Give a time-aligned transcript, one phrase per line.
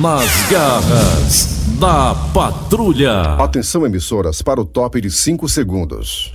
[0.00, 1.44] Nas garras
[1.78, 3.34] da patrulha.
[3.34, 6.32] Atenção, emissoras, para o top de 5 segundos.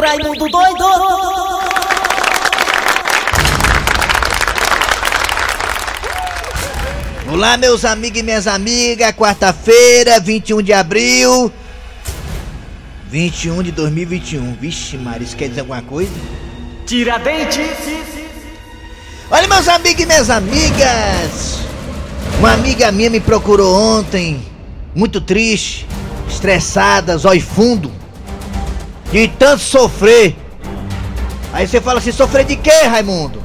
[0.00, 0.84] Raimundo doido!
[7.30, 9.12] Olá, meus amigos e minhas amigas.
[9.12, 11.52] Quarta-feira, 21 de abril.
[13.10, 14.54] 21 de 2021.
[14.54, 16.10] Vixe, Maria, isso quer dizer alguma coisa?
[16.86, 18.02] Tiradentes!
[19.30, 21.58] Olha, meus amigos e minhas amigas.
[22.38, 24.44] Uma amiga minha me procurou ontem,
[24.94, 25.86] muito triste,
[26.28, 27.90] estressada, zóio fundo,
[29.10, 30.36] de tanto sofrer.
[31.52, 33.42] Aí você fala assim: sofrer de quê, Raimundo?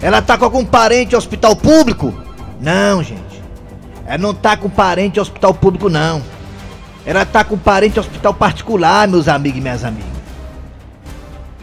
[0.00, 2.14] Ela tá com algum parente em hospital público?
[2.60, 3.42] Não, gente.
[4.06, 6.22] Ela não tá com parente em hospital público, não.
[7.06, 10.13] Ela tá com parente em hospital particular, meus amigos e minhas amigas.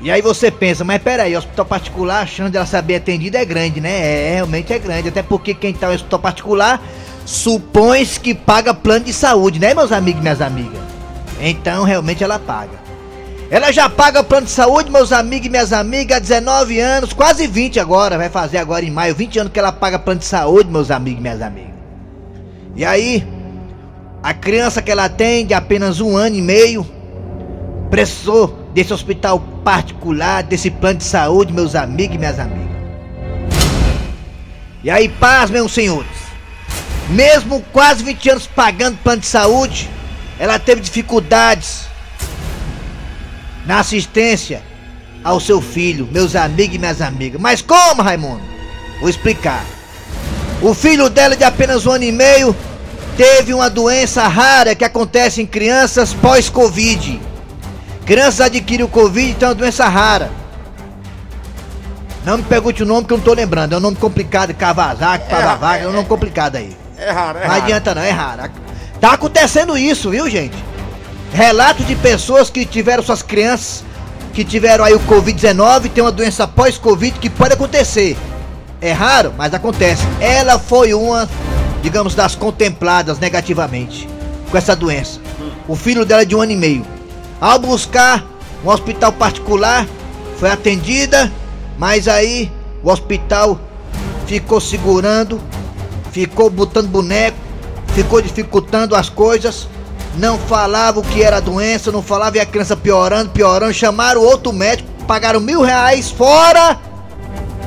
[0.02, 3.80] E aí você pensa, mas peraí, hospital particular, a chance dela ser atendida é grande,
[3.80, 3.92] né?
[3.92, 5.09] É, realmente é grande.
[5.09, 6.81] Até porque quem tá em hospital particular
[7.23, 10.81] supõe que paga plano de saúde, né, meus amigos e minhas amigas?
[11.40, 12.81] Então, realmente ela paga.
[13.52, 17.45] Ela já paga plano de saúde, meus amigos e minhas amigas, há 19 anos, quase
[17.45, 20.72] 20 agora, vai fazer agora em maio, 20 anos que ela paga plano de saúde,
[20.72, 21.72] meus amigos e minhas amigas.
[22.75, 23.28] E aí,
[24.23, 26.88] a criança que ela tem, de apenas um ano e meio,
[27.90, 32.72] precisou desse hospital particular, desse plano de saúde, meus amigos e minhas amigas.
[34.83, 36.09] E aí, paz, meus senhores.
[37.09, 39.89] Mesmo quase 20 anos pagando plano de saúde,
[40.39, 41.86] ela teve dificuldades
[43.66, 44.63] na assistência
[45.23, 47.39] ao seu filho, meus amigos e minhas amigas.
[47.39, 48.41] Mas como, Raimundo?
[49.00, 49.63] Vou explicar.
[50.61, 52.56] O filho dela, de apenas um ano e meio,
[53.17, 57.19] teve uma doença rara que acontece em crianças pós-Covid.
[58.05, 60.31] Crianças adquirem o Covid, então é uma doença rara.
[62.25, 63.73] Não me pergunte o nome que eu não tô lembrando.
[63.73, 66.75] É um nome complicado, Kawasaki, Kawasaki, é um nome complicado aí.
[66.97, 67.63] É raro, é Não raro.
[67.63, 68.51] adianta não, é raro.
[69.00, 70.56] Tá acontecendo isso, viu, gente?
[71.34, 73.84] Relatos de pessoas que tiveram suas crianças,
[74.34, 78.16] que tiveram aí o Covid-19, tem uma doença pós-Covid que pode acontecer.
[78.79, 80.03] É raro, mas acontece.
[80.19, 81.28] Ela foi uma,
[81.81, 84.07] digamos, das contempladas negativamente
[84.51, 85.19] com essa doença.
[85.67, 86.85] O filho dela é de um ano e meio.
[87.41, 88.24] Ao buscar
[88.63, 89.88] um hospital particular,
[90.38, 91.31] foi atendida,
[91.75, 92.52] mas aí
[92.84, 93.59] o hospital
[94.28, 95.41] ficou segurando,
[96.12, 97.35] ficou botando boneco,
[97.96, 99.68] ficou dificultando as coisas,
[100.19, 104.53] não falava o que era doença, não falava e a criança piorando, piorando, chamaram outro
[104.53, 106.78] médico, pagaram mil reais fora,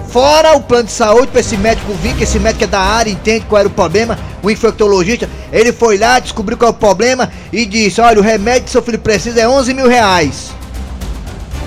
[0.08, 3.10] fora o plano de saúde para esse médico vir, que esse médico é da área,
[3.10, 7.30] entende qual era o problema, o infectologista, ele foi lá, descobriu qual é o problema
[7.52, 10.50] e disse, olha, o remédio que seu filho precisa é 11 mil reais.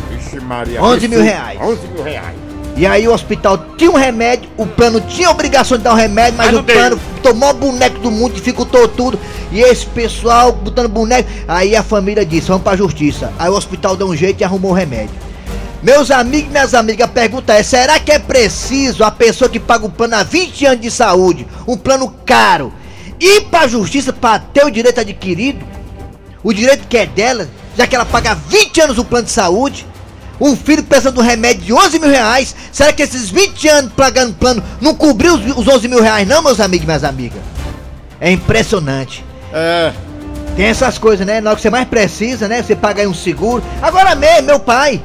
[0.10, 0.82] Vixe Maria.
[0.82, 1.60] 11 que mil reais.
[1.62, 2.36] 11 mil reais.
[2.76, 5.96] E aí o hospital tinha um remédio, o plano tinha a obrigação de dar um
[5.96, 7.00] remédio, mas Mas o plano deu.
[7.24, 9.20] tomou boneco do mundo, dificultou tudo.
[9.52, 11.28] E esse pessoal botando boneco.
[11.48, 13.34] Aí a família disse, vamos pra justiça.
[13.40, 15.16] Aí o hospital deu um jeito e arrumou o remédio.
[15.88, 19.58] Meus amigos e minhas amigas, a pergunta é: será que é preciso a pessoa que
[19.58, 22.74] paga um plano há 20 anos de saúde, um plano caro,
[23.18, 25.66] ir pra justiça para ter o direito adquirido?
[26.44, 29.32] O direito que é dela, já que ela paga há 20 anos o plano de
[29.32, 29.88] saúde?
[30.42, 32.54] Um filho precisando de um remédio de 11 mil reais?
[32.70, 36.44] Será que esses 20 anos pagando plano não cobriu os, os 11 mil reais, não,
[36.44, 37.40] meus amigos e minhas amigas?
[38.20, 39.24] É impressionante.
[39.54, 39.94] É.
[40.54, 41.40] Tem essas coisas, né?
[41.40, 42.62] Na hora que você mais precisa, né?
[42.62, 43.64] Você paga aí um seguro.
[43.82, 45.02] Agora mesmo, meu pai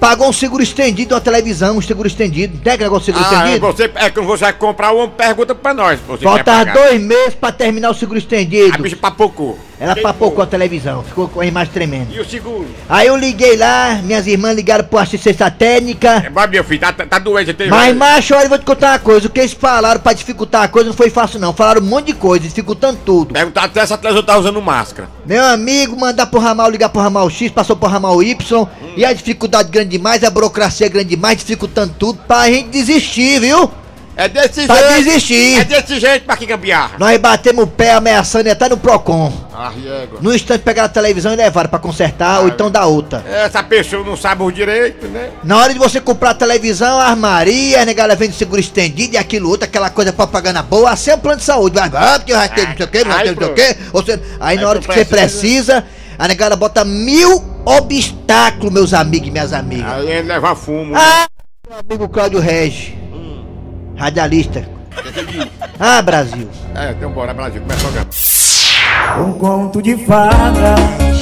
[0.00, 2.58] pagou um seguro estendido na televisão, um seguro estendido.
[2.58, 3.66] Tem aquele negócio seguro Ah, estendido?
[3.66, 6.00] você, é quando você vai comprar, homem pergunta pra nós.
[6.08, 8.74] Você Faltava dois meses pra terminar o seguro estendido.
[8.74, 9.58] A bicha papocou.
[9.80, 12.12] Ela Quem papocou a televisão, ficou com a imagem tremenda.
[12.12, 12.66] E o seguro?
[12.86, 16.22] Aí eu liguei lá, minhas irmãs ligaram pro assistência técnica.
[16.26, 17.54] É, vai, meu filho, tá, tá, doente.
[17.54, 19.26] Tem Mas, macho, olha, eu vou te contar uma coisa.
[19.26, 21.54] O que eles falaram pra dificultar a coisa não foi fácil, não.
[21.54, 23.32] Falaram um monte de coisa, dificultando tudo.
[23.32, 25.08] Perguntar até se a televisão tá usando máscara.
[25.24, 28.68] Meu amigo, mandar pro ramal, ligar pro ramal X, passou pro ramal Y.
[28.98, 33.70] E a dificuldade grande demais, a burocracia grande demais, dificultando tudo pra gente desistir, viu?
[34.16, 35.04] É desse Pra jeito.
[35.04, 35.60] desistir.
[35.60, 36.96] É desse jeito pra que gambiarra.
[36.98, 39.32] Nós batemos o pé ameaçando até no Procon.
[39.54, 39.72] Ah.
[40.20, 43.24] No instante pegaram a televisão e levaram pra consertar, ou então dar outra.
[43.26, 45.30] Essa pessoa não sabe o direito, né?
[45.42, 49.16] Na hora de você comprar a televisão, a armaria, a negada vende seguro estendido e
[49.16, 51.78] aquilo outro, aquela coisa propaganda boa, assim é um plano de saúde.
[51.78, 54.02] Vai, vai, porque vai ter não sei o que, vai Ai, ter não sei o
[54.02, 54.20] que.
[54.38, 55.84] Aí na hora que você precisa,
[56.18, 59.92] a negada bota mil obstáculos, meus amigos e minhas amigas.
[59.92, 60.94] Aí ele leva fumo.
[60.96, 61.26] Ah,
[61.68, 62.96] meu amigo Cláudio Regi,
[63.96, 64.68] radialista.
[65.78, 66.48] Ah, Brasil.
[66.74, 68.10] É, então bora, Brasil, começa o programa.
[69.18, 70.74] Um conto de fada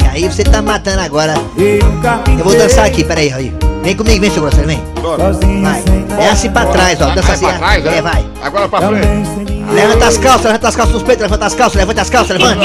[0.02, 1.34] E aí você tá matando agora.
[1.56, 3.67] Eu vou dançar aqui, peraí, aí.
[3.82, 4.82] Vem comigo, vem, seu grosseiro, vem.
[5.00, 5.32] Bora.
[5.32, 5.84] Vai.
[6.18, 7.06] É assim pra trás, ó.
[7.06, 7.46] Dança Vai assim.
[7.46, 8.02] pra trás, é, é?
[8.02, 8.26] vai.
[8.42, 9.58] Agora pra frente.
[9.72, 12.60] Levanta as calças, levanta as calças nos peitos, levanta as calças, levanta as calças, levanta.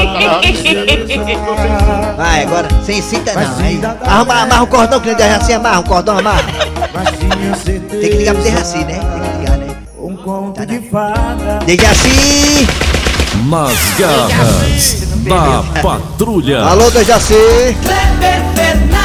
[2.18, 3.58] Vai, agora, sem cinta não.
[3.66, 6.44] Aí, arruma, amarra o cordão, que nem Dejaci amarra o cordão, amarra.
[7.66, 9.00] Tem que ligar pro Dejaci, né?
[9.00, 9.68] Tem que ligar, né?
[10.00, 11.60] Um conto de fada.
[11.66, 12.68] Dejaci!
[13.50, 16.64] Nas garras da patrulha.
[16.64, 17.34] Alô, Dejaci!
[17.84, 19.03] Kleber Fernandes,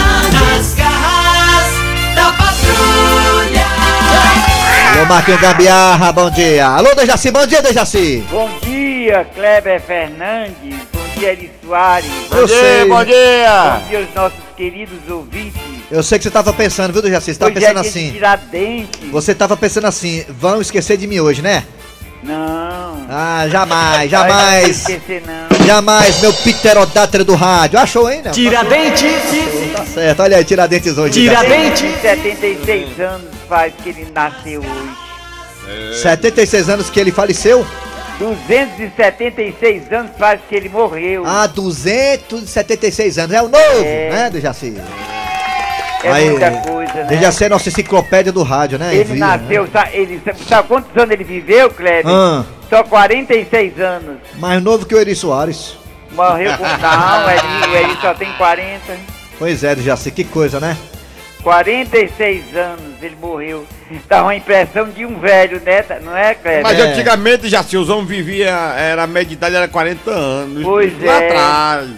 [5.08, 6.66] Marquinhos Gambiarra, bom dia.
[6.66, 8.22] Alô, Dejaci, bom dia, Dejaci.
[8.30, 10.74] Bom dia, Kleber Fernandes.
[10.92, 12.10] Bom dia, Eri Soares.
[12.30, 13.80] Eu sei, Bom dia.
[13.80, 15.58] Bom dia aos nossos queridos ouvintes.
[15.90, 17.32] eu sei que você tava pensando, viu, Dejaci?
[17.32, 18.12] Você tava Hoje pensando é dia de assim.
[18.12, 19.10] Tiradentes.
[19.10, 21.64] Você tava pensando assim, vão esquecer de mim hoje, né?
[22.22, 23.06] Não.
[23.08, 24.62] Ah, jamais, jamais.
[24.62, 25.66] Não esquecer, não.
[25.66, 27.78] Jamais, meu pterodátero do rádio.
[27.78, 28.30] Achou, hein, né?
[28.32, 29.02] Tiradentes,
[29.78, 31.12] Tá certo, olha aí, Tiradentes hoje.
[31.20, 32.00] Tiradentes.
[32.00, 35.98] 76 anos faz que ele nasceu hoje.
[36.02, 37.66] 76 anos que ele faleceu?
[38.18, 41.24] 276 anos faz que ele morreu.
[41.26, 43.34] Ah, 276 anos.
[43.36, 44.10] É o novo, É.
[44.10, 44.74] né, Dejaci?
[46.02, 47.04] é aí, muita coisa, né?
[47.04, 48.94] Dejaci é nossa enciclopédia do rádio, né?
[48.94, 49.70] Ele nasceu, né?
[49.72, 52.06] sa- ele, sabe quantos anos ele viveu, Kleber?
[52.06, 52.44] Ah.
[52.68, 54.16] Só 46 anos.
[54.38, 55.76] Mais novo que o Eri Soares.
[56.12, 56.64] Morreu com.
[56.64, 59.17] Não, o Eri, o Eri só tem 40.
[59.38, 60.76] Pois é, Dejaci, que coisa, né?
[61.42, 63.64] 46 anos ele morreu.
[64.08, 65.82] Dá uma impressão de um velho, né?
[65.82, 66.62] Tá- Não é, Kleber?
[66.64, 66.82] Mas É.
[66.82, 70.62] antigamente já se os homens viviam, era a média de idade era 40 anos.
[70.64, 71.28] Pois lá é.
[71.28, 71.90] atrás.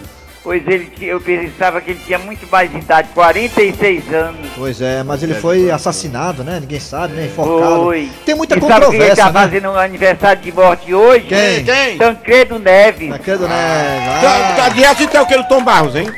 [0.43, 4.39] Pois ele, eu pensava que ele tinha muito mais idade, 46 anos.
[4.55, 6.59] Pois é, mas ele foi assassinado, né?
[6.59, 7.25] Ninguém sabe, né?
[7.25, 7.83] Enforcado.
[7.83, 8.09] Foi.
[8.25, 9.39] Tem muita e sabe quem controvérsia, tá né?
[9.41, 11.25] fazendo um aniversário de morte hoje?
[11.27, 11.63] Quem?
[11.63, 11.97] Quem?
[11.97, 14.21] Tancredo Neves, Tancredo Neves.
[14.21, 16.11] Tá, tá Ah, de assim tem o que do Tom Barros, hein?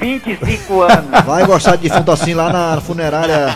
[0.00, 1.24] 25 anos.
[1.24, 3.54] vai gostar de defunto assim lá na funerária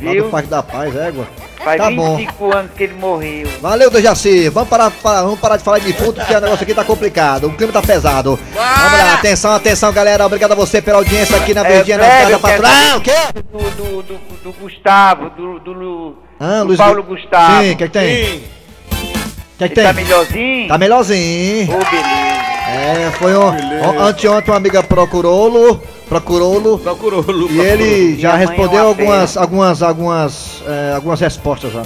[0.00, 1.26] lá do Parque da Paz, égua.
[1.64, 2.16] Faz Tá bom.
[2.16, 3.48] 25 anos que ele morreu.
[3.60, 4.48] Valeu, Dejaci.
[4.48, 7.48] Vamos parar, pa- vamos parar de falar de defunto, porque o negócio aqui tá complicado.
[7.48, 8.38] O clima tá pesado.
[8.54, 10.24] Vamos lá, atenção, atenção, galera.
[10.24, 12.68] Obrigado a você pela audiência aqui na É, Verdinha, na eu quero Patrulha.
[12.68, 13.42] saber Ah, o quê?
[13.52, 17.62] Do, do, do, do Gustavo, do, do, Ah, do Paulo Gu- Gustavo.
[17.64, 18.24] Sim, o que, que tem?
[18.24, 18.44] Sim.
[18.92, 20.04] O que, que Ele tá tem?
[20.04, 20.68] melhorzinho?
[20.68, 21.74] Tá melhorzinho.
[21.74, 22.47] Ô, beleza.
[22.68, 26.78] É, foi um, um, anteontem uma amiga procurou-lo, procurou-lo.
[26.78, 27.56] Procurou o Lucas.
[27.56, 31.82] E ele já é respondeu uma algumas, algumas, algumas, é, algumas respostas já.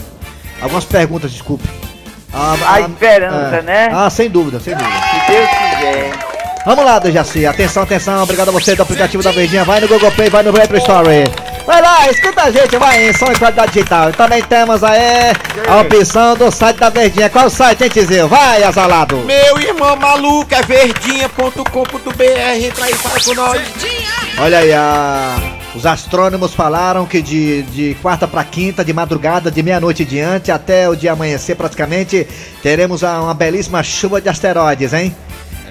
[0.61, 1.69] Algumas perguntas, desculpe.
[2.33, 3.63] A esperança, é.
[3.63, 3.91] né?
[3.93, 4.97] Ah, sem dúvida, sem dúvida.
[4.97, 6.13] Se Deus quiser.
[6.65, 7.45] Vamos lá, Dejaci.
[7.47, 8.23] Atenção, atenção.
[8.23, 9.65] Obrigado a você do aplicativo da Verdinha.
[9.65, 11.25] Vai no Google Play, vai no Apple Store.
[11.67, 14.11] Vai lá, escuta a gente, vai em som e qualidade digital.
[14.11, 15.33] E também temos aí
[15.69, 17.31] a opção do site da Verdinha.
[17.31, 18.29] Qual o site, hein, Tizil?
[18.29, 19.17] Vai, azalado.
[19.19, 22.61] Meu irmão maluco é verdinha.com.br.
[22.61, 23.63] Entra aí, fala com nós.
[24.39, 25.37] Olha aí, a...
[25.75, 30.89] os astrônomos falaram que de, de quarta para quinta, de madrugada, de meia-noite diante, até
[30.89, 32.27] o dia amanhecer praticamente,
[32.61, 35.15] teremos uma belíssima chuva de asteroides, hein?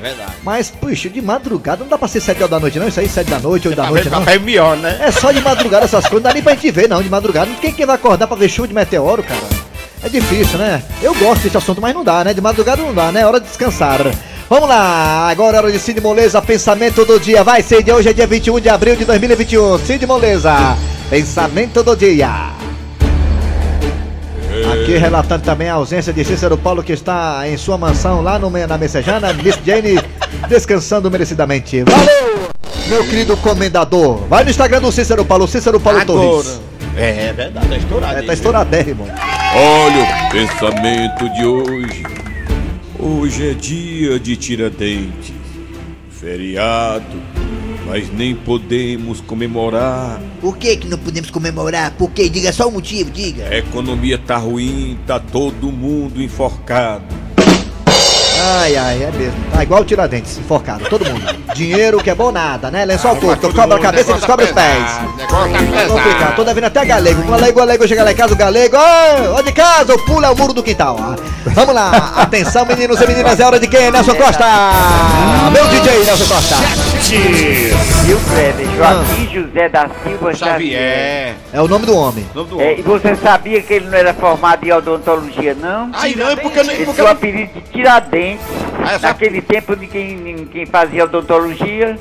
[0.02, 0.32] Verdade.
[0.44, 2.88] Mas, puxa, de madrugada não dá pra ser sete horas da noite, não?
[2.88, 4.34] Isso aí, sete da noite, oito da Talvez noite, não?
[4.34, 4.98] é melhor, né?
[5.00, 7.50] É só de madrugada essas coisas, não dá nem pra gente ver, não, de madrugada.
[7.62, 9.42] Quem que vai acordar pra ver chuva de meteoro, cara?
[10.04, 10.82] É difícil, né?
[11.02, 12.34] Eu gosto desse assunto, mas não dá, né?
[12.34, 13.22] De madrugada não dá, né?
[13.22, 14.00] É hora de descansar.
[14.50, 17.44] Vamos lá, agora é hora de Cid Moleza, pensamento do dia.
[17.44, 19.78] Vai, Cid, hoje é dia 21 de abril de 2021.
[19.80, 20.76] Cid Moleza,
[21.10, 22.61] pensamento do dia.
[24.74, 28.50] Aqui relatando também a ausência de Cícero Paulo, que está em sua mansão lá no,
[28.50, 30.00] na Messejana, Miss Jane,
[30.50, 31.84] descansando merecidamente.
[31.84, 32.50] Valeu,
[32.88, 34.18] meu querido comendador.
[34.28, 36.60] Vai no Instagram do Cícero Paulo, Cícero Paulo Torres.
[36.98, 38.20] É, é verdade, tá estourado.
[38.20, 39.08] É, tá estouradérrimo.
[39.56, 42.04] Olha o pensamento de hoje.
[43.00, 45.34] Hoje é dia de Tiradentes,
[46.10, 47.22] feriado,
[47.92, 50.22] mas nem podemos comemorar.
[50.40, 51.92] Por que que não podemos comemorar?
[51.98, 52.30] Por quê?
[52.30, 53.50] Diga só o motivo, diga.
[53.50, 57.04] A economia tá ruim, tá todo mundo enforcado.
[58.44, 59.40] Ai, ai, é mesmo.
[59.54, 61.22] Tá igual o Tiradentes, enforcado, todo mundo.
[61.54, 62.86] Dinheiro que é bom nada, né?
[62.86, 64.84] Lençol curto, cobra a cabeça e descobre os pés.
[65.18, 66.36] Negócio tá É complicado, pesado.
[66.38, 67.22] tô devendo até galego.
[67.22, 70.36] O galego, galego chega lá em casa, o galego, ô, ó de casa, é o
[70.36, 70.98] muro do quintal.
[71.46, 73.92] Vamos lá, atenção meninos e meninas, é hora de quem?
[73.92, 74.46] Nelson Costa!
[75.52, 76.56] Meu DJ Nelson Costa!
[78.06, 78.68] Viu, Kleber?
[78.78, 81.36] Joaquim José da Silva Xavier.
[81.54, 82.26] É o nome do homem.
[82.34, 82.80] Nome do É, homem.
[82.80, 85.90] e você sabia que ele não era formado em odontologia, não?
[85.94, 86.72] Ai, não, porque eu não.
[86.74, 88.31] Ele Porque tinha o apelido de Tiradentes.
[88.84, 91.98] Ah, essa- Naquele tempo de quem, quem fazia odontologia,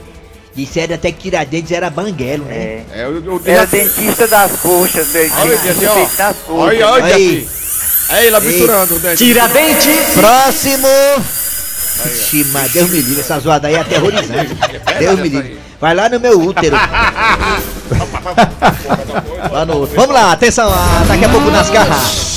[0.52, 2.54] Disseram até que Tiradentes era banguelo, né?
[2.56, 5.30] é, É, eu, eu, era dentista das coxas, né?
[5.40, 5.92] Olha, Tinha assim, ó.
[5.94, 6.36] coxas.
[6.48, 7.46] Olha, olha, Aí.
[7.48, 7.48] assim.
[8.12, 9.16] Aí, lá misturando o dente.
[9.24, 10.88] Tiradentes, Próximo!
[12.06, 14.56] Ixi, mas Deus me livre, essa zoada aí é aterrorizante.
[14.98, 15.58] Deus me livre.
[15.80, 16.76] Vai lá no meu útero.
[19.50, 19.86] Lá no.
[19.86, 22.29] Vamos lá, atenção, ah, daqui a pouco nas garras.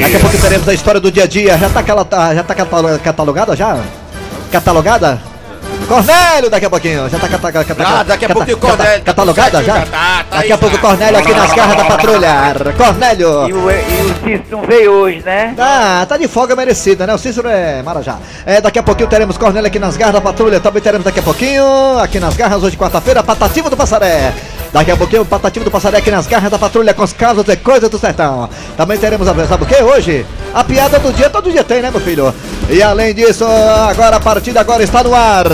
[0.00, 1.56] Daqui a pouco teremos a história do dia a dia.
[1.58, 3.78] Já tá, aquela, tá- já tá catalo- catalogada já?
[4.50, 5.20] Catalogada?
[5.88, 8.76] Cornélio daqui a pouquinho, já tá cata, cata, Ah, daqui a cata- pouquinho o cata-
[8.76, 9.04] Cornélio.
[9.04, 9.74] Catalogada já?
[9.80, 9.84] tá,
[10.30, 10.78] tá daqui a pouco o.
[10.78, 12.30] Cornélio aqui nas garras da patrulha.
[12.76, 13.48] Cornélio!
[13.48, 15.54] E o, e o Cícero não veio hoje, né?
[15.58, 17.12] Ah, tá de folga merecida, né?
[17.14, 18.16] O Cícero é Marajá.
[18.46, 20.60] É, daqui a pouquinho teremos Cornélio aqui nas garras da patrulha.
[20.60, 21.64] Também teremos daqui a pouquinho,
[22.00, 24.32] aqui nas garras, hoje quarta-feira, Patativo do Passaré.
[24.72, 27.56] Daqui a pouquinho, Patativo do Passaré aqui nas garras da patrulha com os casos e
[27.56, 28.48] coisas do sertão.
[28.76, 30.24] Também teremos, a- sabe o que hoje?
[30.54, 32.34] A piada do dia, todo dia tem, né, meu filho?
[32.70, 35.46] E além disso, agora a partida agora está no ar.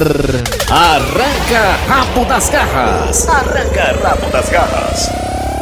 [0.71, 3.29] Arranca rabo das garras.
[3.29, 5.11] Arranca rabo das garras.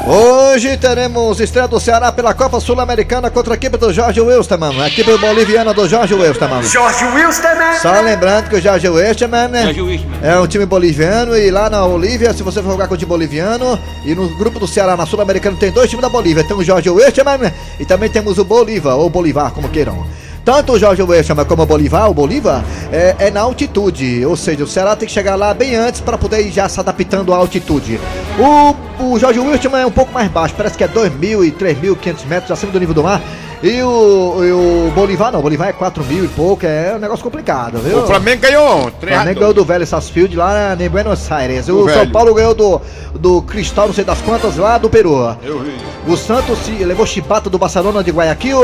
[0.08, 4.86] Hoje teremos estreia do Ceará pela Copa Sul-Americana contra a equipe do Jorge Wilstermann, a
[4.86, 6.62] equipe boliviana do Jorge Wilstermann.
[6.62, 7.76] Jorge Wilstermann.
[7.82, 9.75] Só lembrando que o Jorge Wilstermann né,
[10.22, 13.08] é um time boliviano e lá na Bolívia, se você for jogar com o time
[13.08, 16.62] boliviano, e no grupo do Ceará na Sul-Americana tem dois times da Bolívia, tem o
[16.62, 20.06] Jorge Wilstermann e também temos o Bolívar, ou Bolivar, como queiram.
[20.44, 24.62] Tanto o Jorge Wilstermann como o Bolivar, o Bolívar, é, é na altitude, ou seja,
[24.62, 27.36] o Ceará tem que chegar lá bem antes para poder ir já se adaptando à
[27.38, 27.98] altitude.
[28.38, 32.26] O, o Jorge Wilstermann é um pouco mais baixo, parece que é 2.000 e 3.500
[32.26, 33.21] metros acima do nível do mar.
[33.62, 36.99] E o, e o Bolivar não, o Bolivar é 4 mil e pouco, é um
[36.99, 38.02] negócio complicado, viu?
[38.02, 39.07] O Flamengo ganhou ontem.
[39.07, 41.66] O Flamengo ganhou do Velho Sarsfield lá em Buenos Aires.
[41.69, 42.11] O, O São.
[42.11, 42.81] Paulo ganhou do,
[43.14, 45.35] do Cristal, não sei das quantas, lá do Peru.
[45.43, 45.75] Eu vi.
[46.07, 48.61] O Santos se levou chipata do Barcelona de Guayaquil.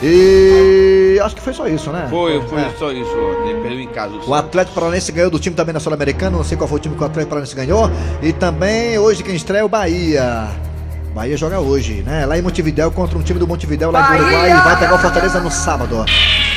[0.00, 0.81] E
[1.20, 2.06] acho que foi só isso, né?
[2.10, 2.70] Foi, foi É.
[2.78, 3.10] só isso.
[3.44, 4.12] Ele perdeu em casa.
[4.26, 6.94] O Atlético Paranaense ganhou do time também na Sul-Americana, não sei qual foi o time
[6.96, 7.90] que o Atlético Paranaense ganhou.
[8.22, 10.48] E também hoje quem estreia é o Bahia.
[11.14, 12.24] Bahia joga hoje, né?
[12.24, 14.98] Lá em Montevidéu contra um time do Montevidéu lá do Uruguai e vai pegar o
[14.98, 16.04] Fortaleza no sábado.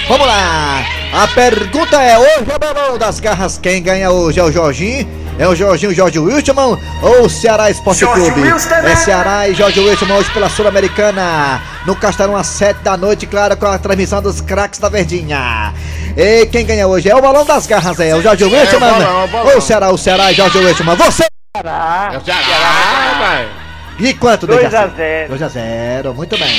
[0.08, 0.86] Vamos lá!
[1.14, 3.58] A pergunta é hoje é o balão das garras.
[3.58, 5.08] Quem ganha hoje é o Jorginho?
[5.40, 8.42] É o Jorginho Jorge Wilstermann ou o Ceará Esporte Jorge Clube?
[8.50, 8.92] Wilstermann.
[8.92, 11.62] É Ceará e Jorge Wilstermann hoje pela Sul-Americana.
[11.88, 15.74] No Castelão às 7 da noite, claro, com a transmissão dos craques da Verdinha.
[16.16, 19.52] E quem ganha hoje é o balão das garras, é o Jorge balão, é balão.
[19.52, 20.96] ou o Ceará, o Ceará e Jorge Wilstermann.
[20.98, 21.26] Você!
[21.54, 22.12] Pará.
[22.14, 23.65] É o Ceará, vai.
[24.00, 24.84] E quanto, 2 Dejaci?
[24.84, 25.28] a 0.
[25.30, 26.50] 2 a 0 muito bem.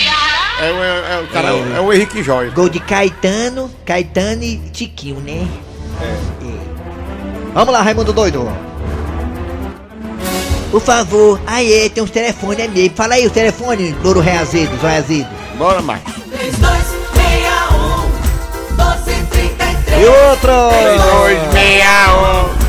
[0.59, 2.51] É, o- é, é o cara, é o Henrique Jóia.
[2.51, 5.47] Gol de Caetano, Caetano e Tiquinho, né?
[6.01, 6.15] É.
[7.53, 8.49] Vamos lá, Raimundo Doido.
[10.71, 12.97] Por favor, aí tem uns telefones, é mesmo.
[12.97, 15.29] Fala aí o telefone, Louro Reazido, Zóio Azido.
[15.59, 16.03] Bora mais.
[16.03, 20.03] 3261 1233.
[20.03, 20.53] E outro!
[20.53, 22.66] 261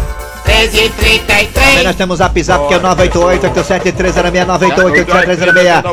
[0.58, 5.84] 1333 Também nós temos a Zap que é o 988-87306, 988-87306,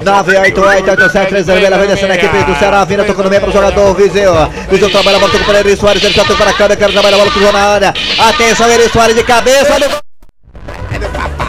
[0.00, 4.32] 988-87306, vem descendo a equipe do Ceará, vindo tocando meio para o jogador Viseu.
[4.70, 6.90] Viseu trabalha a bola com o Eri Soares, ele já toca para a câmera, quer
[6.90, 7.94] trabalhar a bola com o João na área.
[8.18, 9.98] Atenção, Eri Soares de cabeça, olha o gol.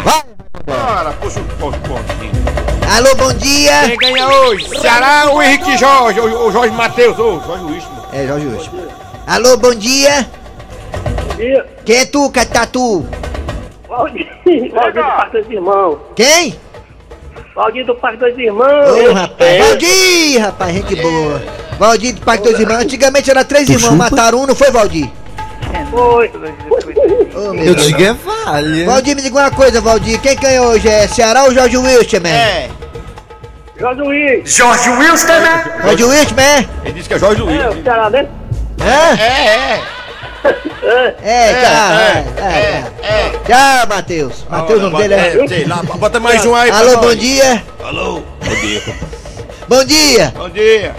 [0.04, 0.22] Vai.
[0.66, 2.16] Bora, puxa o ponto, ponto.
[2.96, 3.84] Alô, bom dia.
[3.88, 4.70] Quem ganha hoje?
[4.80, 6.20] Ceará ou Henrique Jorge?
[6.20, 8.08] O, o Jorge Matheus, ou Jorge Wilson.
[8.14, 8.72] É, Jorge Wilson.
[9.28, 10.28] Alô, bom dia.
[11.86, 13.06] Quem é tu, Catatu?
[13.88, 14.28] Valdir,
[14.74, 15.98] Valdir do Parque dos Irmãos.
[16.16, 16.60] Quem?
[17.56, 18.90] Valdir do Parque dos Irmãos.
[18.90, 19.68] Ô, rapaz.
[19.68, 21.42] Valdir, rapaz, gente boa.
[21.78, 22.82] Valdir do Parque dos Irmãos.
[22.82, 25.10] Antigamente era três irmãos, mataram um, não foi, Valdir?
[25.92, 26.32] Foi.
[27.36, 27.94] Ô, meu Deus.
[27.94, 28.86] é vale.
[28.86, 30.20] Valdir, me diga uma coisa, Valdir.
[30.20, 30.88] Quem ganhou hoje?
[30.88, 32.70] É Ceará ou Jorge Wilson, É,
[33.80, 34.56] Jorge Luiz.
[34.56, 35.64] Jorge Wilstermann.
[35.84, 36.66] Jorge Wilson, é?
[36.84, 37.62] ele disse que é Jorge Luiz.
[37.62, 38.28] É, o Ceará, né?
[38.82, 39.18] Hã?
[39.20, 39.76] É, é.
[39.76, 40.05] É.
[41.24, 41.98] É, tchau.
[42.00, 43.32] é, é, é, é.
[43.48, 44.46] Tchau, Matheus.
[44.50, 45.44] Matheus, o nome dele é.
[45.44, 47.64] É, sei lá, bota mais um aí Alô, bom dia.
[47.84, 48.82] Alô, bom dia.
[49.68, 50.34] Bom dia.
[50.36, 50.96] Bom dia.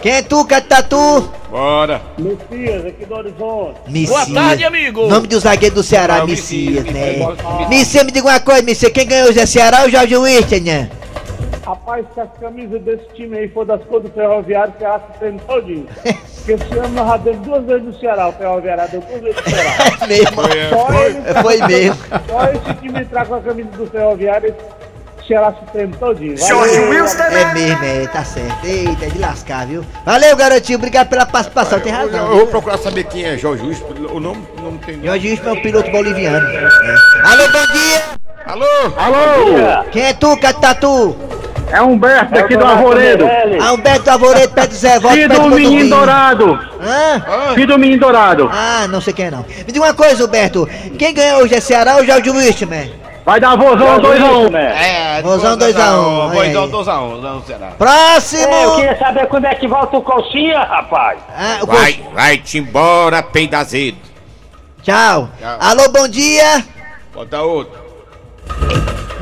[0.00, 1.30] Quem é tu, Catatu?
[1.50, 2.00] Bora.
[2.18, 3.78] Messias, aqui do Horizonte.
[3.88, 4.08] Messias.
[4.28, 5.06] Boa tarde, amigo.
[5.06, 7.06] Nome do zagueiro do Ceará, Ah, Messias, Messias, né?
[7.16, 7.68] Messias.
[7.68, 8.92] Messias, me diga uma coisa, Messias.
[8.92, 10.90] Quem ganhou hoje é Ceará ou Jorge Wilson, né?
[11.64, 15.18] Rapaz, se as camisas desse time aí for das cores do Ferroviário, o Ceará se
[15.18, 15.86] treina todinho.
[16.02, 19.36] Porque esse ano nós já demos duas vezes no Ceará, o Ferroviário deu duas vezes
[19.36, 19.96] no Ceará.
[20.02, 20.42] É mesmo.
[20.42, 21.96] Só ele- Foi mesmo.
[22.28, 24.54] Só esse time entrar com a camisa do Ferroviário,
[25.20, 26.36] o Ceará se treina todinho.
[26.36, 27.38] Jorge Wilstermann.
[27.40, 28.64] É mesmo, é, tá certo.
[28.66, 29.84] Eita, é de lascar, viu?
[30.04, 30.78] Valeu, garotinho.
[30.78, 31.78] Obrigado pela participação.
[31.78, 32.28] Tem Eu, eu razão.
[32.38, 33.86] vou procurar saber quem é Jorge Wilson.
[34.12, 35.00] O nome não tem.
[35.00, 36.44] Jorge Wilson é um piloto boliviano.
[36.48, 36.64] É.
[37.24, 38.02] Alô, bom dia.
[38.44, 38.66] Alô?
[38.96, 39.84] Alô!
[39.92, 41.16] Quem é tu, Catatu?
[41.72, 43.26] É Humberto daqui do Arvoredo.
[43.60, 46.58] Ah, Humberto Alvoreto, pé do Zé Volta, Filho do menino dourado.
[46.80, 47.54] Hã?
[47.54, 48.50] Filho do menino dourado.
[48.52, 49.42] Ah, não sei quem é não.
[49.42, 50.68] Me diga uma coisa, Humberto.
[50.98, 53.02] Quem ganhou hoje é Ceará ou Jorge Wilson, man?
[53.24, 54.54] Vai dar vozão 2x1.
[54.54, 56.52] É, Vozão 2 a 1, Vozão aí.
[56.52, 57.66] 2x1, não será.
[57.78, 58.52] Próximo!
[58.52, 61.20] É, eu queria saber quando é que volta o Coxinha, rapaz.
[61.34, 63.98] Ah, o Vai, vai-te embora, peidazedo.
[64.82, 65.30] Tchau.
[65.40, 65.56] Tchau.
[65.60, 66.64] Alô, bom dia.
[67.14, 67.80] Bota outro.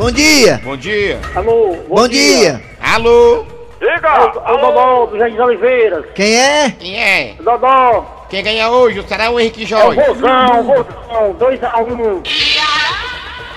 [0.00, 0.58] Bom dia.
[0.64, 1.20] Bom dia.
[1.34, 2.58] Alô, Bom, dia.
[2.80, 3.44] Alô?
[3.78, 4.08] Diga!
[4.08, 6.06] É o Dodó do Jardim Oliveiras.
[6.14, 6.70] Quem é?
[6.70, 7.34] Quem é?
[7.38, 9.06] Dodó, Quem ganha hoje?
[9.06, 10.00] Será o Henrique é o Jorge?
[10.00, 12.22] Vozão, Vozão, 2x1.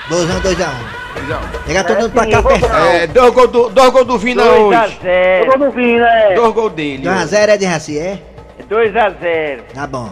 [0.09, 0.67] Dozão 2x1.
[0.67, 1.65] Um.
[1.65, 2.93] Chegar todo mundo pra cá sim, apertar.
[2.93, 4.97] É, dois gols do, dois gol do Vina 2 a hoje.
[5.01, 5.51] Eu 0.
[5.51, 6.33] tô no fim, né?
[6.35, 7.07] Dois gols dele.
[7.07, 8.19] 2x0 é de Raci, é?
[8.67, 9.63] 2 a 0.
[9.73, 10.11] Tá bom.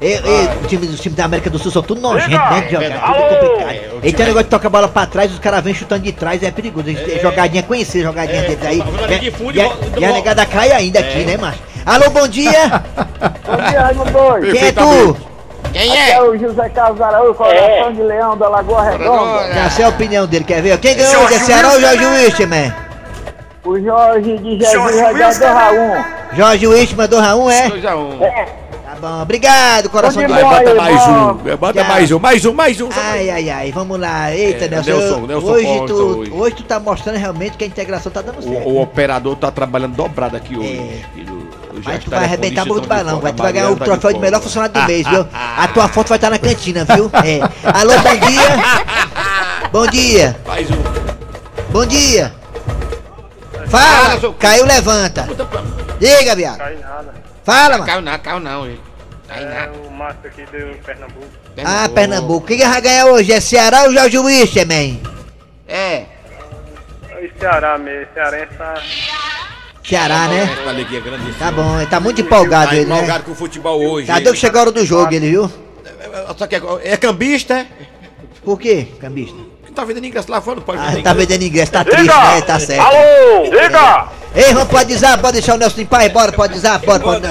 [0.00, 2.60] E, e, o time, os times da América do Sul são tudo nojentos, né?
[2.62, 3.28] De jogar, tudo Alô?
[3.28, 3.68] complicado.
[3.70, 5.74] É, o Eles têm time- negócio de tocar a bola pra trás, os caras vêm
[5.74, 6.86] chutando de trás, é perigoso.
[6.86, 8.78] Têm jogadinha conhecida, jogadinha deles aí.
[8.82, 9.64] bola E a-
[9.98, 11.58] E e e negada cai ainda aqui, né, macho?
[11.84, 12.50] Alô, bom dia!
[13.46, 14.52] Bom dia, Raimundo.
[14.52, 15.16] Quem é tu?
[15.72, 16.22] Quem É é?
[16.22, 19.52] o José Carlos Araújo, coração de leão da Lagoa Redonda.
[19.52, 20.78] Já sei a opinião dele, quer ver?
[20.78, 21.34] Quem ganhou hoje?
[21.34, 22.72] É Ceará ou Jorge Wisterman?
[23.64, 26.04] O Jorge de Jesus Regato do Raul.
[26.32, 27.68] Jorge Wisterman do Raul, é?
[27.68, 28.18] 2x1.
[28.18, 28.46] Tá
[29.00, 30.48] bom, obrigado, coração de leão.
[30.50, 31.56] bota mais um.
[31.56, 32.88] Bota mais um, mais um, mais um.
[32.92, 34.32] Ai, ai, ai, vamos lá.
[34.34, 34.90] Eita, É, Nelson.
[34.90, 36.30] Nelson, Nelson hoje, tu, hoje.
[36.32, 38.68] hoje tu tá mostrando realmente que a integração tá dando certo.
[38.68, 40.78] O, o operador tá trabalhando dobrado aqui hoje.
[40.78, 41.00] É.
[41.82, 44.40] Mas tu vai arrebentar muito balão, vai, tu vai ganhar o tá troféu de melhor
[44.42, 45.26] funcionário do mês, viu?
[45.32, 47.10] A tua foto vai estar na cantina, viu?
[47.24, 47.40] É.
[47.72, 49.70] Alô, bom dia!
[49.72, 50.36] Bom dia!
[50.46, 50.76] Mais um.
[51.72, 52.34] Bom dia!
[53.68, 55.28] Fala, Caiu, levanta!
[56.00, 56.58] Diga, viado!
[56.58, 57.14] Cai nada.
[57.44, 57.86] Fala, mano!
[57.86, 58.66] Caiu não, caiu não.
[58.66, 58.80] ele.
[59.30, 59.72] Caiu nada.
[59.86, 61.26] o Márcio aqui do Pernambuco.
[61.64, 62.46] Ah, Pernambuco.
[62.46, 63.32] Quem que vai ganhar hoje?
[63.32, 65.00] É Ceará ou Jorge Wisterman?
[65.68, 66.04] É.
[67.22, 68.74] E Ceará mesmo, Cearense tá...
[69.84, 70.42] Ceará, né?
[70.60, 71.32] Essa alegria grande.
[71.34, 72.94] Tá bom, ele tá muito empolgado Tá ele, né?
[72.96, 74.06] empolgado com o futebol hoje.
[74.06, 75.50] Tá deu que chegou a hora do jogo, ele, viu?
[76.36, 77.66] Só que é, é cambista, é?
[78.44, 79.36] Por quê, cambista?
[79.64, 81.28] Não tá vendendo ingresso lá fora, não pode Ah, vender tá ingresso.
[81.28, 82.40] vendendo ingresso, tá triste, né?
[82.42, 82.80] Tá certo.
[82.82, 84.08] Alô, diga!
[84.34, 87.26] Ei, vamos pode dizer, pode deixar o Nelson em paz, bora, pode dizer, bora, pode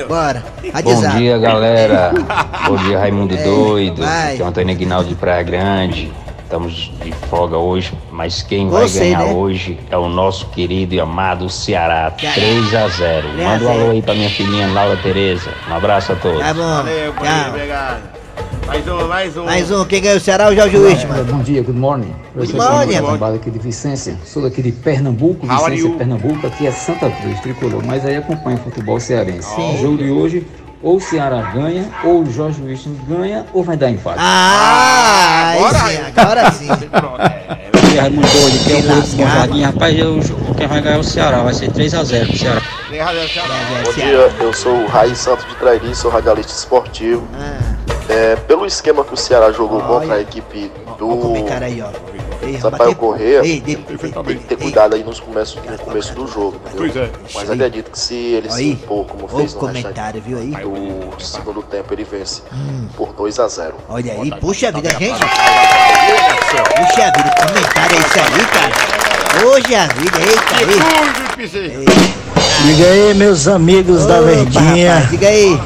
[0.00, 0.06] não.
[0.08, 0.44] Bora.
[0.84, 2.12] Bom dia, galera.
[2.68, 4.02] Bom dia, Raimundo É, Doido.
[4.02, 4.34] vai.
[4.34, 6.12] Aqui é o Antônio Aguinaldo de Praia Grande.
[6.44, 9.32] Estamos de folga hoje, mas quem Você, vai ganhar né?
[9.34, 12.12] hoje é o nosso querido e amado Ceará.
[12.16, 12.34] Ceará.
[12.34, 13.70] 3 a 0 3 a Manda um 0.
[13.80, 15.50] alô aí pra minha filhinha Laura Tereza.
[15.68, 16.38] Um abraço a todos.
[16.40, 16.60] Tá bom.
[16.62, 17.48] Valeu, valeu, Tchau.
[17.48, 18.02] obrigado.
[18.66, 19.44] Mais um, mais um.
[19.44, 21.24] Mais um, quem ganhou o Ceará é o Jorge Wittmann.
[21.24, 22.14] Bom dia, good morning.
[22.34, 22.96] Good Eu sou morning.
[23.02, 24.16] Trabalho aqui de Vicência.
[24.24, 25.90] Sou daqui de Pernambuco, Vicência?
[25.90, 26.46] Pernambuco.
[26.46, 27.82] Aqui é Santa Cruz, tricolor.
[27.84, 29.48] Mas aí acompanha o futebol cearense.
[29.54, 29.74] Sim.
[29.74, 30.46] O jogo de hoje,
[30.82, 34.18] ou o Ceará ganha, ou o Jorge Wilson ganha, ou vai dar empate.
[34.18, 36.88] Ah, aí agora sim, agora sim.
[36.90, 37.70] Pronto, é.
[37.72, 39.16] Bom dia, Raimundo Doido, aqui é o Que lascado.
[39.18, 39.66] Gonzaguinha.
[39.68, 40.20] Rapaz, eu,
[40.56, 42.62] quem vai ganhar é o Ceará, vai ser 3x0 pro Ceará.
[42.92, 47.26] É, Bom dia, eu sou o Raiz Santos de Trairi, sou radialista esportivo.
[47.34, 47.58] Ah,
[48.08, 49.86] É, pelo esquema que o Ceará jogou Olha.
[50.00, 51.88] contra a equipe ó o do comentário aí, ó.
[52.42, 53.96] Ei, Sampaio Corrêa, Ei, de, tem
[54.36, 56.60] que ter cuidado aí nos começos, no começo do jogo.
[56.66, 56.76] entendeu?
[56.76, 57.10] Pois é.
[57.34, 60.50] Mas acredito que se ele se Aí, impor como fez no comentário, viu aí?
[60.50, 62.86] do segundo tempo, ele vence Hum.
[62.94, 65.18] por 2 a 0 Olha aí, puxa vida, gente.
[65.18, 69.46] Puxa vida, comentário é isso aí, cara.
[69.46, 71.84] Hoje a vida, eita, pisei.
[72.66, 74.94] Diga aí, meus amigos da Opa, Verdinha.
[74.94, 75.60] rapaz, diga aí.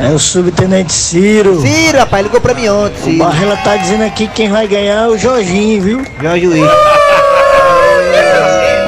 [0.00, 1.60] É o subtenente Ciro.
[1.60, 3.16] Ciro, rapaz, ligou pra mim ontem, Ciro.
[3.16, 6.04] O Barrela tá dizendo aqui que quem vai ganhar é o Jorginho, viu?
[6.20, 6.70] Jorginho.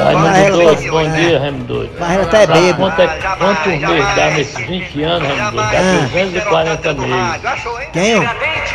[0.03, 1.21] Raimundo tá Doido, bom né?
[1.21, 1.99] dia, Raimundo Doido.
[1.99, 2.77] Barrela tá até é bêbado.
[2.77, 5.71] Quanto, é, quanto dá nesses 20 anos, Raimundo Doido?
[5.71, 6.09] Dá ah.
[6.11, 7.91] 240 meses.
[7.93, 8.27] Quem?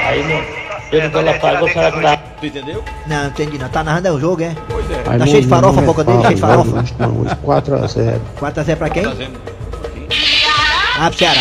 [0.06, 0.68] Aí não...
[0.90, 2.16] Pedro ela pagou, será que dá?
[2.16, 2.84] Tu entendeu?
[3.06, 3.68] Não, entendi não.
[3.68, 4.54] Tá narrando é o jogo, é?
[4.68, 4.94] Pois é.
[5.18, 6.84] Tá cheio de farofa, a boca dele, cheio de farofa.
[7.44, 8.20] 4x0.
[8.40, 9.02] 4x0 pra quem?
[9.02, 9.57] Tá 4x0.
[10.98, 11.40] Rabo Ceará.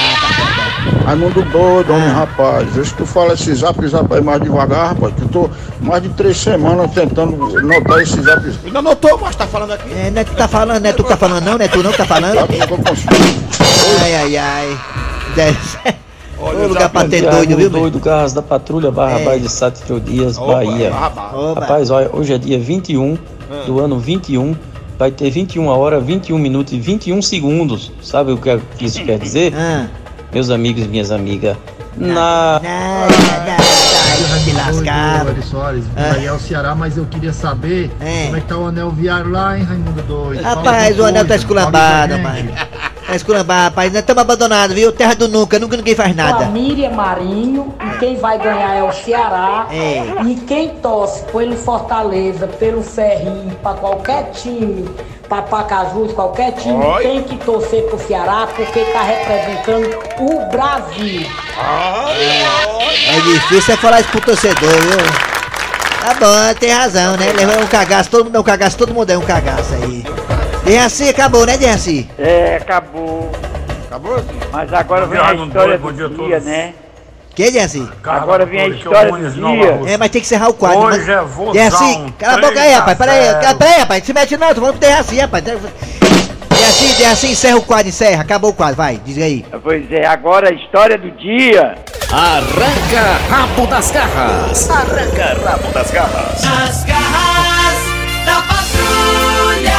[1.04, 2.70] Tá tá do doido, homem, rapaz.
[2.70, 5.14] Vê se tu fala esse zap zap aí mais devagar, rapaz.
[5.16, 5.50] Que eu tô
[5.82, 8.66] mais de três semanas tentando notar esse zap zap.
[8.66, 9.92] Ainda notou, mas tá falando aqui.
[9.92, 11.68] É, não é tu tá falando, não é tu que tá falando, não, não é
[11.68, 12.38] tu não que tá falando.
[14.02, 14.78] ai, ai, ai.
[16.40, 19.26] Olha, o lugar pra ter doido, viu, doido, Garras da Patrulha Barra é.
[19.26, 20.90] Baile de Sátiro Dias, Bahia.
[20.90, 21.62] É, Oba.
[21.62, 23.18] Rapaz, olha, hoje é dia 21 é.
[23.50, 23.64] Ah.
[23.66, 24.56] do ano 21
[24.98, 27.92] Vai ter 21 horas, 21 minutos e 21 segundos.
[28.02, 29.54] Sabe o que é- isso quer dizer?
[29.58, 29.86] Ah,
[30.34, 31.56] Meus amigos e minhas amigas.
[31.96, 35.26] Na nada, nada, nada, te lascar.
[35.50, 38.26] Soares, vai ganhar o Ceará, mas eu queria saber É.
[38.26, 40.44] como é que tá o anel viário lá, hein, Raimundo Doido?
[40.44, 42.52] Rapaz, o anel tá esculambado, mano.
[43.08, 43.92] Tá esculambado, rapaz.
[43.94, 44.92] Nós estamos abandonados, viu?
[44.92, 46.46] Terra do nunca, nunca ninguém faz nada.
[46.48, 49.68] Miriam Marinho quem vai ganhar é o Ceará.
[49.72, 50.22] É.
[50.24, 54.90] E quem torce pelo Fortaleza, pelo Ferrinho, pra qualquer time,
[55.28, 57.04] pra Pacajus, qualquer time, Oi.
[57.04, 61.28] tem que torcer pro Ceará porque tá representando o Brasil.
[63.10, 64.98] É difícil é falar isso pro torcedor, viu?
[66.02, 67.34] Tá bom, tem razão, né?
[67.34, 70.06] Levar um cagaço, todo mundo é um cagaço, todo mundo é um cagaço aí.
[70.64, 72.10] Dejaci, acabou, né, Dejaci?
[72.18, 73.32] É, acabou.
[73.88, 74.18] Acabou?
[74.52, 76.46] Mas agora vem a história dia do a dia, todos.
[76.46, 76.74] né?
[77.38, 77.88] Que, Dejaci?
[78.04, 79.94] Agora vem a história do dia.
[79.94, 80.80] É, mas tem que encerrar o quadro.
[80.80, 81.10] Hoje mas...
[81.10, 82.98] é vozão, Dejaci, cala a boca aí, rapaz.
[82.98, 84.04] Pera aí, pera aí, rapaz.
[84.04, 85.44] Se mete não, tô falando pro Dejaci, rapaz.
[85.44, 88.24] Dejaci, Dejaci, encerra o quadro, encerra.
[88.24, 89.46] Acabou o quadro, vai, diz aí.
[89.62, 91.76] Pois é, agora a história do dia.
[92.12, 94.70] Arranca rabo das garras.
[94.72, 96.42] Arranca rabo das garras.
[96.42, 97.78] Nas garras
[98.26, 99.78] da patrulha.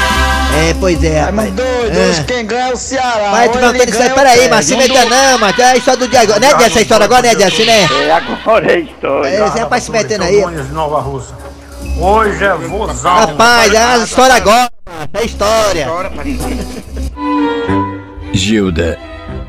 [0.71, 1.53] É, pois é, rapaz.
[1.97, 2.09] Ah.
[2.09, 3.31] hoje quem ganha é o Ceará.
[3.31, 4.55] Vai, tu não isso aí, ganha pera ou aí, perde.
[4.55, 6.41] mas se meta não, mas é a história do dia agora.
[6.41, 7.89] Né, Dejaci, a história agora, né, Dejaci, né?
[8.07, 9.29] É, agora é a história.
[9.29, 10.41] É, rapaz se metendo aí.
[10.73, 11.35] Nova Russa.
[12.01, 13.15] Hoje é vozão.
[13.15, 14.71] Rapaz, é a história agora,
[15.13, 15.89] é a história.
[18.33, 18.99] Gilda,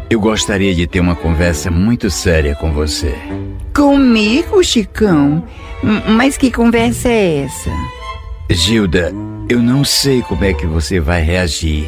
[0.10, 3.16] eu gostaria de ter uma conversa muito séria com você.
[3.76, 5.44] Comigo, Chicão?
[6.08, 7.72] Mas que conversa é essa?
[8.50, 9.14] Gilda,
[9.48, 11.88] eu não sei como é que você vai reagir,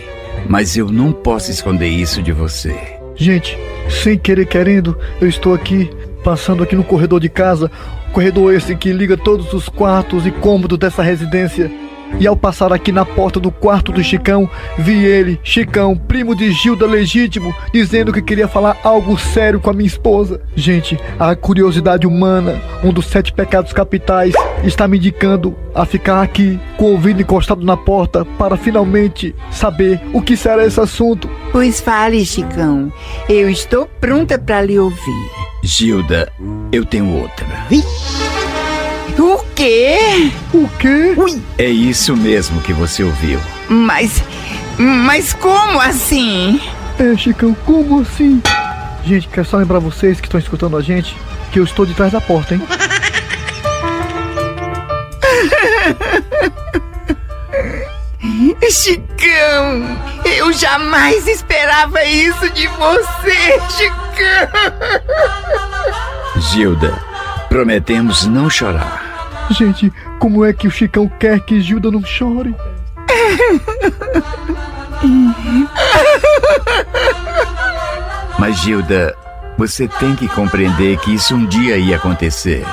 [0.49, 2.75] mas eu não posso esconder isso de você.
[3.15, 3.57] Gente,
[3.89, 5.89] sem querer querendo, eu estou aqui,
[6.23, 7.69] passando aqui no corredor de casa,
[8.11, 11.71] corredor esse que liga todos os quartos e cômodos dessa residência.
[12.19, 16.51] E ao passar aqui na porta do quarto do Chicão, vi ele, Chicão, primo de
[16.51, 20.41] Gilda legítimo, dizendo que queria falar algo sério com a minha esposa.
[20.55, 26.59] Gente, a curiosidade humana, um dos sete pecados capitais, está me indicando a ficar aqui,
[26.77, 31.29] com o ouvido encostado na porta, para finalmente saber o que será esse assunto.
[31.51, 32.91] Pois fale, Chicão.
[33.27, 35.31] Eu estou pronta para lhe ouvir.
[35.63, 36.31] Gilda,
[36.71, 37.47] eu tenho outra.
[37.69, 38.30] O
[39.55, 40.31] quê?
[40.53, 41.15] O quê?
[41.57, 43.39] É isso mesmo que você ouviu.
[43.69, 44.23] Mas.
[44.77, 46.59] Mas como assim?
[46.97, 48.41] É, Chicão, como assim?
[49.03, 51.15] Gente, quero só lembrar vocês que estão escutando a gente
[51.51, 52.61] que eu estou de trás da porta, hein?
[58.71, 64.47] Chicão, eu jamais esperava isso de você, Chicão.
[66.37, 66.93] Gilda,
[67.49, 69.00] prometemos não chorar.
[69.51, 72.55] Gente, como é que o Chicão quer que Gilda não chore?
[78.39, 79.15] Mas Gilda,
[79.57, 82.65] você tem que compreender que isso um dia ia acontecer.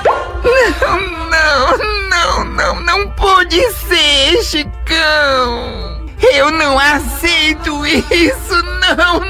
[0.81, 1.77] Não, não,
[2.09, 5.99] não, não, não pode ser, Chicão.
[6.33, 9.29] Eu não aceito isso, não, não.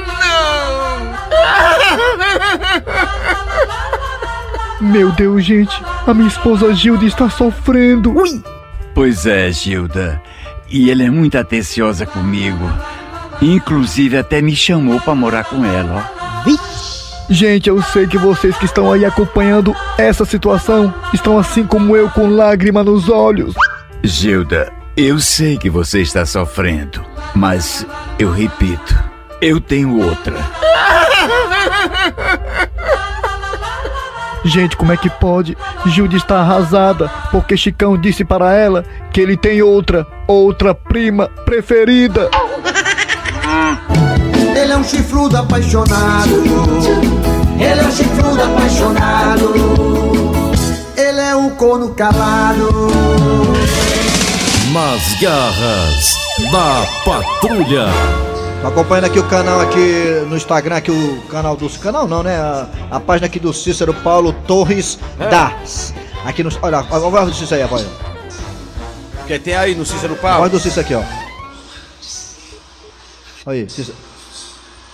[4.81, 5.75] Meu Deus, gente,
[6.07, 8.15] a minha esposa Gilda está sofrendo.
[8.93, 10.21] Pois é, Gilda.
[10.69, 12.69] E ela é muito atenciosa comigo.
[13.41, 16.19] Inclusive até me chamou pra morar com ela, ó.
[17.29, 22.09] Gente, eu sei que vocês que estão aí acompanhando essa situação estão assim como eu
[22.09, 23.53] com lágrima nos olhos.
[24.03, 27.85] Gilda, eu sei que você está sofrendo, mas
[28.17, 28.97] eu repito,
[29.39, 30.35] eu tenho outra.
[34.49, 35.55] Gente, como é que pode?
[35.85, 38.83] Gilda está arrasada porque Chicão disse para ela
[39.13, 42.31] que ele tem outra, outra prima preferida.
[44.55, 46.43] Ele é um chifrudo apaixonado.
[47.59, 49.53] Ele é um chifrudo apaixonado.
[50.97, 52.87] Ele é um corno calado.
[54.73, 56.17] Nas garras
[56.51, 58.28] da patrulha.
[58.61, 61.77] Tô acompanhando aqui o canal aqui no Instagram, aqui o canal dos.
[61.77, 62.35] Canal não, né?
[62.37, 65.93] A, a página aqui do Cícero Paulo Torres Das.
[66.25, 66.49] Aqui no.
[66.61, 67.85] Olha, olha a voz do Cícero aí, a voz.
[69.25, 70.39] Que tem aí no Cícero A Paulo?
[70.39, 71.03] voz do Cícero aqui, ó.
[73.45, 73.97] Olha aí, Cícero.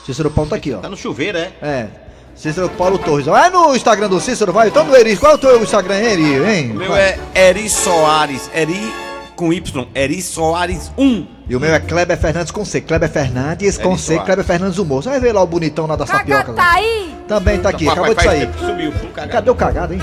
[0.06, 0.78] Cícero Paulo tá aqui, ó.
[0.78, 1.52] Tá no chuveiro, é?
[1.62, 1.88] É.
[2.36, 3.26] Cícero Paulo Torres.
[3.26, 4.68] Vai no Instagram do Cícero, vai.
[4.68, 6.72] Então, no Eri, qual é o teu Instagram, Eri, hein?
[6.72, 7.02] O meu Vai.
[7.02, 8.48] é Eri Soares.
[8.54, 8.94] Eri
[9.36, 9.88] com Y.
[9.94, 11.28] Eri Soares 1.
[11.48, 12.82] E o meu é Kleber Fernandes com C.
[12.82, 14.06] Kleber Fernandes com Eri C.
[14.06, 14.26] Soares.
[14.26, 15.04] Kleber Fernandes Humor.
[15.04, 16.52] Você vai ver lá o bonitão lá da sapioca.
[16.52, 16.58] lá.
[16.58, 17.16] Tá aí?
[17.28, 18.50] Também tá aqui, acabou de sair.
[18.60, 18.94] Subiu.
[19.14, 20.02] Cadê o cagado, hein?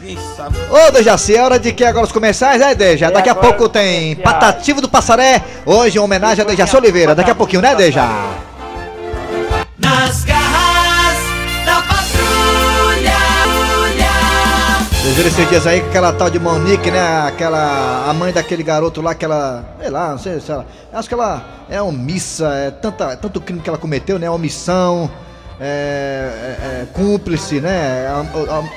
[0.00, 0.56] Ninguém sabe.
[0.70, 3.10] Ô, Dejaci, é hora de que agora os comerciais, é, Deja?
[3.10, 4.16] Daqui a pouco tem.
[4.16, 7.14] Patativo do Passaré, hoje em homenagem a Dejaci Oliveira.
[7.14, 8.06] Daqui a pouquinho, né, Deja?
[9.78, 10.23] Nas
[15.14, 17.22] Vocês viram esses dias aí que aquela tal de Monique, né?
[17.28, 18.06] Aquela.
[18.08, 19.64] A mãe daquele garoto lá, que ela.
[19.80, 20.66] Sei lá, não sei se ela.
[20.92, 24.28] Acho que ela é omissa, é tanta, é tanto crime que ela cometeu, né?
[24.28, 25.08] Omissão,
[25.60, 28.08] é, é- é cúmplice, né?
[28.08, 28.24] A,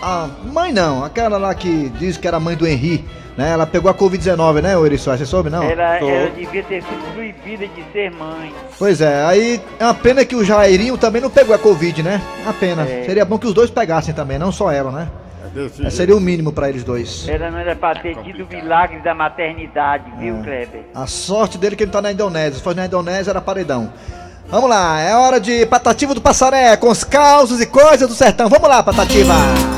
[0.06, 3.04] a- a mãe não, aquela lá que diz que era mãe do Henri,
[3.36, 3.50] né?
[3.50, 5.18] Ela pegou a Covid-19, né, Eriçó?
[5.18, 5.64] Você soube, não?
[5.64, 8.54] Ela, ela devia ter sido proibida de ser mãe.
[8.78, 12.22] Pois é, aí é uma pena que o Jairinho também não pegou a Covid, né?
[12.44, 12.84] Uma pena.
[12.84, 13.04] É.
[13.06, 15.08] Seria bom que os dois pegassem também, não só ela, né?
[15.84, 17.28] É, seria o mínimo pra eles dois.
[17.28, 20.84] Ela não era pra ter tido o milagre da maternidade, viu, Kleber?
[20.94, 22.54] A sorte dele é que ele tá na Indonésia.
[22.54, 23.92] Se fosse na Indonésia, era paredão.
[24.50, 28.48] Vamos lá, é hora de Patativa do Passaré, com os causos e coisas do sertão.
[28.48, 29.34] Vamos lá, Patativa!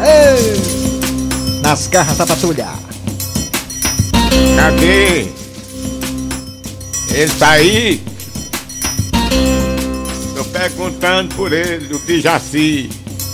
[0.05, 1.61] Ei!
[1.63, 2.67] Nas garras da patrulha.
[4.55, 5.27] Cadê?
[7.11, 8.03] Ele tá aí?
[10.35, 12.89] Tô perguntando por ele, o Pijaci.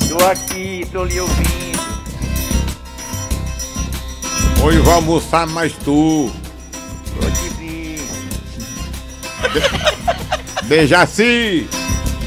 [0.07, 1.64] Tô aqui, tô lhe ouvindo.
[4.63, 6.31] Hoje vou almoçar mais tu.
[7.59, 7.99] Vi.
[10.63, 11.67] Bejaci,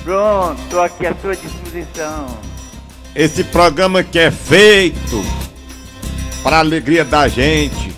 [0.05, 2.27] Pronto, tô aqui à sua disposição.
[3.14, 5.25] esse programa que é feito
[6.43, 7.93] para alegria da gente.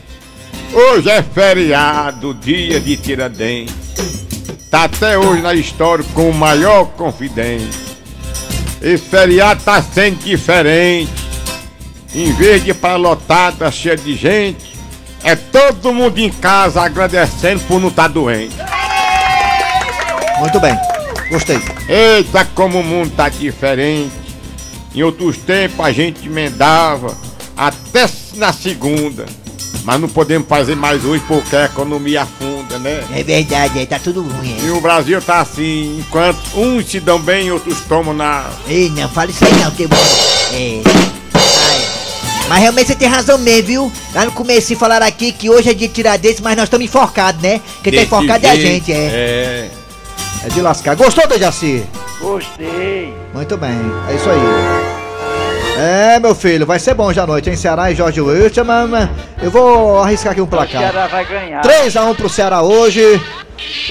[0.72, 3.74] Hoje é feriado, dia de Tiradentes.
[4.70, 7.78] Tá até hoje na história com o maior confidente.
[8.80, 11.12] Esse feriado tá sendo diferente.
[12.14, 14.76] Em vez de para lotada cheia de gente,
[15.22, 18.56] é todo mundo em casa agradecendo por não estar doente.
[20.40, 20.76] Muito bem,
[21.30, 21.60] gostei.
[21.88, 24.10] Eita, como o mundo tá diferente.
[24.94, 27.16] Em outros tempos a gente emendava
[27.56, 29.26] até na segunda.
[29.84, 33.04] Mas não podemos fazer mais hoje porque a economia afunda, né?
[33.14, 34.56] É verdade, é, tá tudo ruim.
[34.62, 38.50] E o Brasil tá assim, enquanto uns se dão bem, outros tomam na.
[38.66, 39.96] Ei, não, fala isso aí não, que bom.
[40.52, 41.09] É.
[42.50, 43.92] Mas realmente você tem razão mesmo, viu?
[44.12, 47.40] Lá no começo falaram aqui que hoje é dia de Tiradentes, mas nós estamos enforcados,
[47.40, 47.60] né?
[47.80, 48.96] Quem tá enforcado é a gente, é.
[48.96, 49.70] É.
[50.44, 50.96] É de lascar.
[50.96, 51.84] Gostou, Dejaci?
[52.20, 53.14] Gostei.
[53.32, 54.40] Muito bem, é isso aí.
[55.78, 57.54] É, meu filho, vai ser bom já à noite, hein?
[57.54, 59.08] Ceará e Jorge Wilstermann.
[59.40, 60.80] Eu vou arriscar aqui um O placar.
[60.82, 61.62] Ceará vai ganhar.
[61.62, 63.00] 3x1 pro Ceará hoje.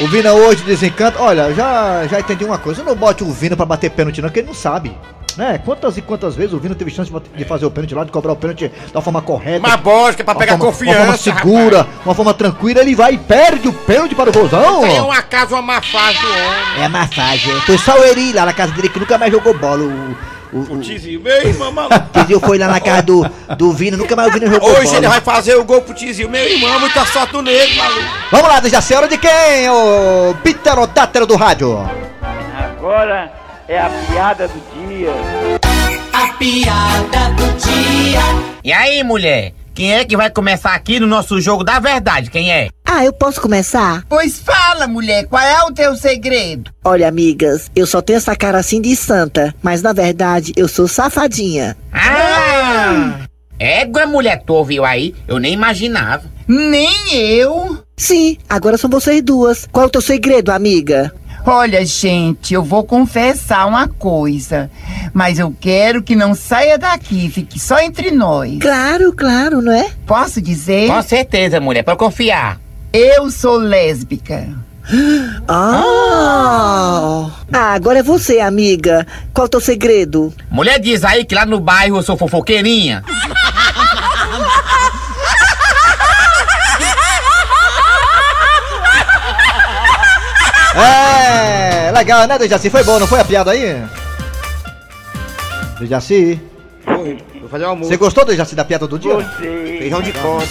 [0.01, 1.21] O Vina hoje desencanta.
[1.21, 2.83] Olha, já, já entendi uma coisa.
[2.83, 4.91] Não bote o Vina pra bater pênalti, não, que ele não sabe.
[5.37, 5.59] Né?
[5.63, 8.33] Quantas e quantas vezes o Vina teve chance de fazer o pênalti lá, de cobrar
[8.33, 9.59] o pênalti da forma correta.
[9.61, 10.99] Mas bosca pra uma pegar forma, confiança.
[10.99, 12.81] Uma forma segura, uma forma tranquila.
[12.81, 16.25] Ele vai e perde o pênalti para o aí é um acaso, uma má fase
[16.25, 16.83] homem.
[16.83, 17.49] É má fase.
[17.49, 17.61] é.
[17.61, 19.83] Foi só o Eri lá na casa dele que nunca mais jogou bola.
[19.83, 20.15] O,
[20.51, 21.73] o, O Tizio, meu irmão,
[22.13, 24.97] Tizio foi lá na casa do, do Vina, nunca mais o Vina jogou Hoje bola.
[24.97, 26.29] ele vai fazer o gol pro Tizio.
[26.29, 28.01] Meu irmão, muita sorte do negro, maluco.
[28.31, 29.69] Vamos lá, Dejaci, hora de quem?
[29.69, 31.77] O Pterodátero do rádio.
[32.77, 33.38] Agora
[33.69, 35.11] é a piada do dia.
[36.11, 38.19] A piada do dia.
[38.63, 39.53] E aí, mulher?
[39.75, 42.31] Quem é que vai começar aqui no nosso jogo da verdade?
[42.31, 42.69] Quem é?
[42.83, 44.03] Ah, eu posso começar?
[44.09, 46.71] Pois fala, mulher, qual é o teu segredo?
[46.83, 50.87] Olha, amigas, eu só tenho essa cara assim de santa, mas na verdade eu sou
[50.87, 51.77] safadinha.
[51.93, 53.19] Ah!
[53.59, 55.13] Égua, mulher, tu ouviu aí?
[55.27, 56.23] Eu nem imaginava.
[56.47, 57.77] Nem eu.
[57.95, 59.67] Sim, agora são vocês duas.
[59.71, 61.13] Qual é o teu segredo, amiga?
[61.45, 64.69] Olha, gente, eu vou confessar uma coisa,
[65.13, 68.59] mas eu quero que não saia daqui, fique só entre nós.
[68.59, 69.89] Claro, claro, não é?
[70.05, 70.87] Posso dizer?
[70.87, 72.59] Com certeza, mulher, pode confiar.
[72.91, 74.47] Eu sou lésbica.
[75.47, 77.29] Ah!
[77.51, 79.05] Ah, agora é você, amiga.
[79.33, 80.33] Qual é o teu segredo?
[80.49, 83.03] Mulher diz aí que lá no bairro eu sou fofoqueirinha.
[90.75, 91.05] É,
[91.99, 92.69] legal, né, Dejaci?
[92.69, 93.83] Foi bom, não foi a piada aí?
[95.79, 96.41] Dejaci,
[97.39, 97.89] Vou fazer o almoço.
[97.89, 99.13] você gostou, Dejaci, da piada do dia?
[99.13, 99.79] Gostei.
[99.79, 100.47] Feijão de corda.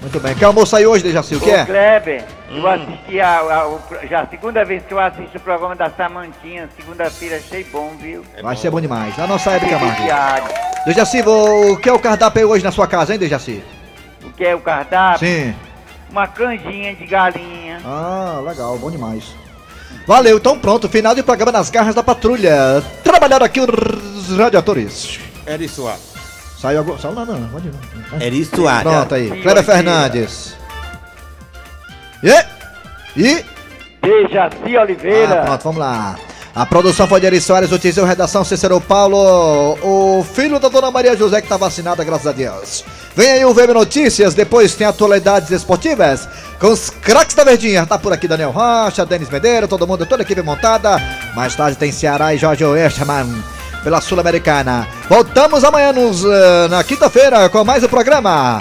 [0.00, 0.34] Muito bem.
[0.34, 1.36] Quer almoço aí hoje, Dejaci?
[1.36, 1.64] O que é?
[1.64, 5.76] Kleber, eu assisti a, a- o- já a segunda vez que eu assisto o programa
[5.76, 8.24] da Samantinha, segunda-feira, achei bom, viu?
[8.42, 9.16] Vai ser bom demais.
[9.16, 10.52] Na nossa época, Marcos.
[10.86, 13.62] Dejaci, vou- o que é o cardápio aí hoje na sua casa, hein, Dejaci?
[14.24, 15.20] O que é o cardápio?
[15.26, 15.54] Sim.
[16.10, 17.80] Uma canjinha de galinha.
[17.84, 19.34] Ah, legal, bom demais.
[20.06, 22.82] Valeu, então pronto, final do programa nas garras da patrulha.
[23.04, 25.18] Trabalharam aqui os radiadores.
[25.46, 25.94] Era isso, ó.
[26.60, 26.98] Saiu agora.
[26.98, 28.20] Saiu nada, não, pode não.
[28.20, 28.80] Era isso, ó.
[28.80, 29.28] Pronto aí.
[29.28, 29.62] Sim.
[29.64, 30.56] Fernandes.
[32.22, 33.20] E?
[33.20, 33.44] E?
[34.00, 35.42] Dejaci Oliveira.
[35.42, 36.16] Ah, pronto, vamos lá.
[36.54, 40.90] A produção foi de Eri Soares, o Tizil, redação Cícero Paulo, o filho da dona
[40.90, 42.84] Maria José que tá vacinada, graças a Deus.
[43.16, 46.28] Vem aí o VM Notícias, depois tem atualidades esportivas
[46.62, 47.84] com os craques da Verdinha.
[47.84, 50.96] Tá por aqui Daniel Rocha, Denis Medeiro, todo mundo, toda a equipe montada.
[51.34, 53.26] Mais tarde tem Ceará e Jorge Oestman
[53.82, 54.86] pela Sul-Americana.
[55.08, 58.60] Voltamos amanhã nos, eh, na quinta-feira com mais um programa.